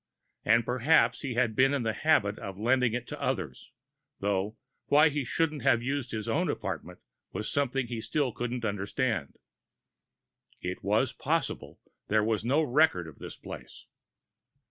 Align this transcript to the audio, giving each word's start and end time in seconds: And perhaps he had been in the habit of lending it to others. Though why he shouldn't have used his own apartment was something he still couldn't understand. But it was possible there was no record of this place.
And 0.43 0.65
perhaps 0.65 1.21
he 1.21 1.35
had 1.35 1.55
been 1.55 1.75
in 1.75 1.83
the 1.83 1.93
habit 1.93 2.39
of 2.39 2.57
lending 2.57 2.93
it 2.93 3.05
to 3.09 3.21
others. 3.21 3.71
Though 4.19 4.57
why 4.87 5.09
he 5.09 5.23
shouldn't 5.23 5.61
have 5.61 5.83
used 5.83 6.09
his 6.09 6.27
own 6.27 6.49
apartment 6.49 6.97
was 7.33 7.47
something 7.51 7.85
he 7.85 8.01
still 8.01 8.31
couldn't 8.31 8.65
understand. 8.65 9.35
But 9.35 9.39
it 10.69 10.83
was 10.83 11.13
possible 11.13 11.79
there 12.07 12.23
was 12.23 12.43
no 12.43 12.63
record 12.63 13.07
of 13.07 13.19
this 13.19 13.37
place. 13.37 13.85